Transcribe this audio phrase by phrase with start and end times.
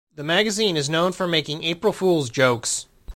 [0.15, 2.87] The magazine is known for making April Fools jokes.